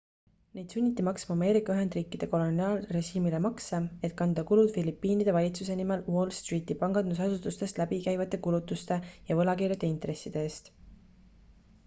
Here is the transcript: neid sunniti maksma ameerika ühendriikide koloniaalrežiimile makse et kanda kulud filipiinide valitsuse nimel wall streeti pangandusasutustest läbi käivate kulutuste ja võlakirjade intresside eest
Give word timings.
neid 0.57 0.71
sunniti 0.75 1.03
maksma 1.07 1.31
ameerika 1.37 1.73
ühendriikide 1.79 2.27
koloniaalrežiimile 2.31 3.41
makse 3.45 3.81
et 4.07 4.15
kanda 4.21 4.43
kulud 4.51 4.71
filipiinide 4.77 5.35
valitsuse 5.35 5.75
nimel 5.81 6.01
wall 6.15 6.31
streeti 6.37 6.77
pangandusasutustest 6.81 7.81
läbi 7.83 7.99
käivate 8.07 8.39
kulutuste 8.47 8.97
ja 9.29 9.37
võlakirjade 9.43 9.89
intresside 9.93 10.43
eest 10.49 10.73